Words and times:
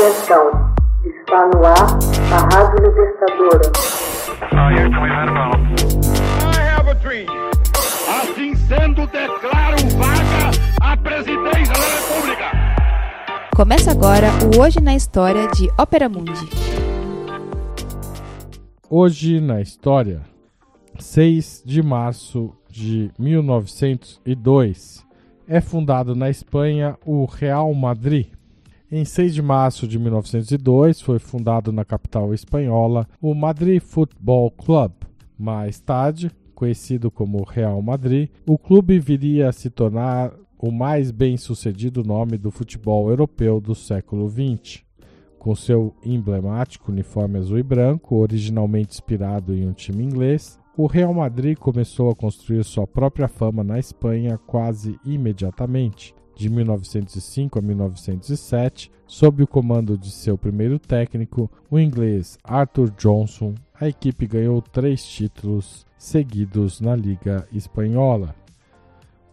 Atenção, 0.00 0.72
está 1.04 1.46
no 1.48 1.62
ar 1.62 1.98
a 2.32 2.38
Rádio 2.54 2.88
Libertadora. 2.88 3.70
Assim 8.08 8.54
sendo, 8.54 9.06
declaro 9.08 9.76
vaga 9.98 10.50
a 10.80 10.96
presidência 10.96 11.74
da 11.74 11.84
República. 11.98 12.50
Começa 13.54 13.90
agora 13.90 14.28
o 14.56 14.62
Hoje 14.62 14.80
na 14.80 14.96
História 14.96 15.46
de 15.48 15.68
Ópera 15.78 16.08
Mundi. 16.08 16.48
Hoje 18.88 19.38
na 19.38 19.60
História, 19.60 20.22
6 20.98 21.62
de 21.66 21.82
março 21.82 22.56
de 22.70 23.10
1902, 23.18 25.06
é 25.46 25.60
fundado 25.60 26.16
na 26.16 26.30
Espanha 26.30 26.96
o 27.04 27.26
Real 27.26 27.74
Madrid. 27.74 28.39
Em 28.92 29.04
6 29.04 29.34
de 29.34 29.40
março 29.40 29.86
de 29.86 30.00
1902, 30.00 31.00
foi 31.00 31.20
fundado 31.20 31.70
na 31.70 31.84
capital 31.84 32.34
espanhola 32.34 33.06
o 33.22 33.32
Madrid 33.36 33.80
Football 33.80 34.50
Club. 34.50 34.90
Mais 35.38 35.78
tarde, 35.78 36.28
conhecido 36.56 37.08
como 37.08 37.44
Real 37.44 37.80
Madrid, 37.80 38.30
o 38.44 38.58
clube 38.58 38.98
viria 38.98 39.48
a 39.48 39.52
se 39.52 39.70
tornar 39.70 40.32
o 40.58 40.72
mais 40.72 41.12
bem-sucedido 41.12 42.02
nome 42.02 42.36
do 42.36 42.50
futebol 42.50 43.08
europeu 43.08 43.60
do 43.60 43.76
século 43.76 44.28
XX. 44.28 44.82
Com 45.38 45.54
seu 45.54 45.94
emblemático 46.04 46.90
uniforme 46.90 47.38
azul 47.38 47.60
e 47.60 47.62
branco, 47.62 48.16
originalmente 48.16 48.94
inspirado 48.94 49.54
em 49.54 49.68
um 49.68 49.72
time 49.72 50.02
inglês, 50.02 50.58
o 50.76 50.86
Real 50.86 51.14
Madrid 51.14 51.56
começou 51.56 52.10
a 52.10 52.16
construir 52.16 52.64
sua 52.64 52.88
própria 52.88 53.28
fama 53.28 53.62
na 53.62 53.78
Espanha 53.78 54.36
quase 54.36 54.98
imediatamente. 55.04 56.12
De 56.40 56.48
1905 56.48 57.58
a 57.58 57.60
1907, 57.60 58.90
sob 59.06 59.42
o 59.42 59.46
comando 59.46 59.98
de 59.98 60.10
seu 60.10 60.38
primeiro 60.38 60.78
técnico, 60.78 61.50
o 61.70 61.78
inglês 61.78 62.38
Arthur 62.42 62.90
Johnson, 62.96 63.54
a 63.78 63.86
equipe 63.86 64.26
ganhou 64.26 64.62
três 64.62 65.04
títulos 65.04 65.84
seguidos 65.98 66.80
na 66.80 66.96
Liga 66.96 67.46
Espanhola. 67.52 68.34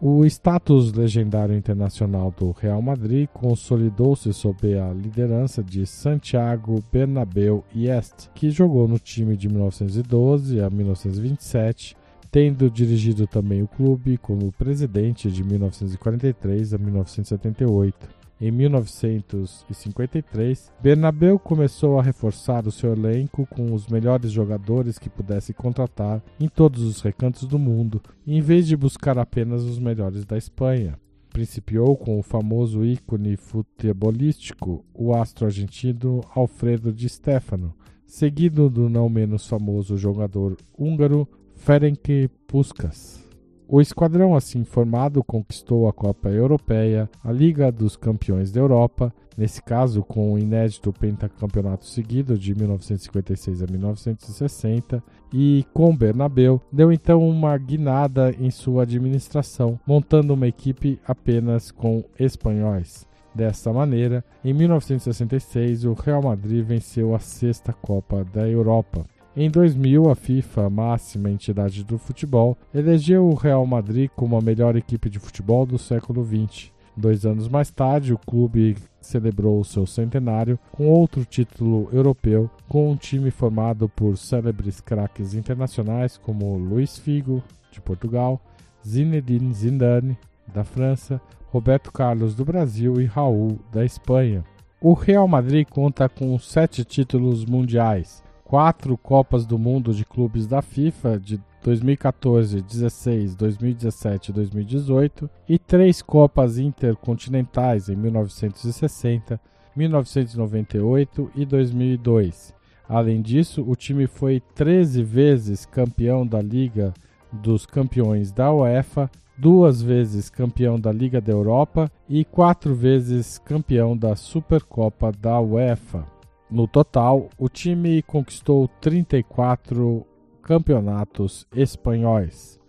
O 0.00 0.24
status 0.24 0.92
legendário 0.92 1.54
internacional 1.54 2.34
do 2.36 2.50
Real 2.50 2.82
Madrid 2.82 3.28
consolidou-se 3.32 4.32
sob 4.32 4.76
a 4.76 4.92
liderança 4.92 5.62
de 5.62 5.86
Santiago 5.86 6.82
Bernabéu 6.92 7.62
Est, 7.72 8.32
que 8.34 8.50
jogou 8.50 8.88
no 8.88 8.98
time 8.98 9.36
de 9.36 9.48
1912 9.48 10.60
a 10.60 10.68
1927, 10.68 11.96
tendo 12.30 12.70
dirigido 12.70 13.26
também 13.26 13.62
o 13.62 13.68
clube 13.68 14.18
como 14.18 14.52
presidente 14.52 15.30
de 15.30 15.44
1943 15.44 16.74
a 16.74 16.78
1978. 16.78 18.16
Em 18.38 18.50
1953, 18.50 20.70
Bernabéu 20.82 21.38
começou 21.38 21.98
a 21.98 22.02
reforçar 22.02 22.66
o 22.66 22.70
seu 22.70 22.92
elenco 22.92 23.46
com 23.46 23.72
os 23.72 23.88
melhores 23.88 24.30
jogadores 24.30 24.98
que 24.98 25.08
pudesse 25.08 25.54
contratar 25.54 26.22
em 26.38 26.46
todos 26.46 26.82
os 26.82 27.00
recantos 27.00 27.48
do 27.48 27.58
mundo, 27.58 28.02
em 28.26 28.42
vez 28.42 28.66
de 28.66 28.76
buscar 28.76 29.18
apenas 29.18 29.62
os 29.62 29.78
melhores 29.78 30.26
da 30.26 30.36
Espanha. 30.36 30.98
Principiou 31.30 31.96
com 31.96 32.18
o 32.18 32.22
famoso 32.22 32.84
ícone 32.84 33.38
futebolístico, 33.38 34.84
o 34.92 35.14
astro 35.14 35.46
argentino 35.46 36.20
Alfredo 36.34 36.92
Di 36.92 37.08
Stefano, 37.08 37.74
seguido 38.06 38.68
do 38.68 38.90
não 38.90 39.08
menos 39.08 39.46
famoso 39.46 39.96
jogador 39.96 40.58
húngaro 40.78 41.26
Ferenc 41.56 42.28
Puskas. 42.46 43.24
O 43.68 43.80
esquadrão 43.80 44.36
assim 44.36 44.62
formado 44.62 45.24
conquistou 45.24 45.88
a 45.88 45.92
Copa 45.92 46.28
Europeia, 46.28 47.10
a 47.24 47.32
Liga 47.32 47.72
dos 47.72 47.96
Campeões 47.96 48.52
da 48.52 48.60
Europa, 48.60 49.12
nesse 49.36 49.60
caso 49.60 50.04
com 50.04 50.32
o 50.32 50.38
inédito 50.38 50.92
pentacampeonato 50.92 51.84
seguido 51.84 52.38
de 52.38 52.54
1956 52.54 53.64
a 53.64 53.66
1960, 53.66 55.02
e 55.32 55.64
com 55.74 55.96
Bernabeu 55.96 56.60
deu 56.72 56.92
então 56.92 57.28
uma 57.28 57.58
guinada 57.58 58.32
em 58.38 58.52
sua 58.52 58.84
administração, 58.84 59.80
montando 59.84 60.34
uma 60.34 60.46
equipe 60.46 61.00
apenas 61.04 61.72
com 61.72 62.04
espanhóis. 62.20 63.04
Dessa 63.34 63.72
maneira, 63.72 64.24
em 64.44 64.54
1966, 64.54 65.84
o 65.84 65.92
Real 65.92 66.22
Madrid 66.22 66.64
venceu 66.64 67.14
a 67.14 67.18
sexta 67.18 67.72
Copa 67.72 68.24
da 68.32 68.48
Europa. 68.48 69.04
Em 69.38 69.50
2000, 69.50 70.08
a 70.08 70.14
FIFA, 70.14 70.70
máxima 70.70 71.30
entidade 71.30 71.84
do 71.84 71.98
futebol, 71.98 72.56
elegeu 72.74 73.28
o 73.28 73.34
Real 73.34 73.66
Madrid 73.66 74.08
como 74.16 74.34
a 74.34 74.40
melhor 74.40 74.76
equipe 74.76 75.10
de 75.10 75.18
futebol 75.18 75.66
do 75.66 75.76
século 75.76 76.24
XX. 76.24 76.72
Dois 76.96 77.26
anos 77.26 77.46
mais 77.46 77.70
tarde, 77.70 78.14
o 78.14 78.18
clube 78.18 78.78
celebrou 78.98 79.60
o 79.60 79.64
seu 79.64 79.86
centenário 79.86 80.58
com 80.72 80.88
outro 80.88 81.22
título 81.22 81.86
europeu, 81.92 82.50
com 82.66 82.90
um 82.90 82.96
time 82.96 83.30
formado 83.30 83.90
por 83.90 84.16
célebres 84.16 84.80
craques 84.80 85.34
internacionais 85.34 86.16
como 86.16 86.56
Luís 86.56 86.96
Figo, 86.96 87.44
de 87.70 87.78
Portugal, 87.82 88.40
Zinedine 88.88 89.52
Zidane, 89.52 90.16
da 90.48 90.64
França, 90.64 91.20
Roberto 91.48 91.92
Carlos, 91.92 92.34
do 92.34 92.42
Brasil 92.42 92.98
e 93.02 93.04
Raul, 93.04 93.58
da 93.70 93.84
Espanha. 93.84 94.42
O 94.80 94.94
Real 94.94 95.28
Madrid 95.28 95.66
conta 95.68 96.08
com 96.08 96.38
sete 96.38 96.84
títulos 96.84 97.44
mundiais, 97.44 98.24
quatro 98.46 98.96
Copas 98.96 99.44
do 99.44 99.58
Mundo 99.58 99.92
de 99.92 100.04
clubes 100.04 100.46
da 100.46 100.62
FIFA 100.62 101.18
de 101.18 101.40
2014, 101.64 102.62
16, 102.62 103.34
2017 103.34 104.30
e 104.30 104.32
2018 104.32 105.30
e 105.48 105.58
três 105.58 106.00
Copas 106.00 106.56
Intercontinentais 106.56 107.88
em 107.88 107.96
1960, 107.96 109.40
1998 109.74 111.30
e 111.34 111.44
2002. 111.44 112.54
Além 112.88 113.20
disso, 113.20 113.64
o 113.66 113.74
time 113.74 114.06
foi 114.06 114.40
13 114.54 115.02
vezes 115.02 115.66
campeão 115.66 116.24
da 116.24 116.40
Liga 116.40 116.94
dos 117.32 117.66
Campeões 117.66 118.30
da 118.30 118.52
UEFA, 118.52 119.10
duas 119.36 119.82
vezes 119.82 120.30
campeão 120.30 120.78
da 120.78 120.92
Liga 120.92 121.20
da 121.20 121.32
Europa 121.32 121.90
e 122.08 122.24
quatro 122.24 122.76
vezes 122.76 123.38
campeão 123.38 123.96
da 123.96 124.14
Supercopa 124.14 125.10
da 125.10 125.40
UEFA. 125.40 126.15
No 126.50 126.66
total, 126.68 127.28
o 127.36 127.48
time 127.48 128.02
conquistou 128.02 128.68
34 128.80 130.06
campeonatos 130.40 131.44
espanhóis. 131.52 132.60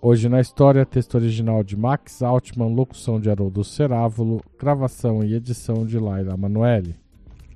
Hoje 0.00 0.30
na 0.30 0.40
história, 0.40 0.86
texto 0.86 1.16
original 1.16 1.62
de 1.62 1.76
Max 1.76 2.22
Altman, 2.22 2.74
locução 2.74 3.20
de 3.20 3.28
Haroldo 3.28 3.62
Cerávulo, 3.62 4.42
gravação 4.58 5.22
e 5.22 5.34
edição 5.34 5.84
de 5.84 5.98
Laila 5.98 6.34
Manoeli. 6.34 6.96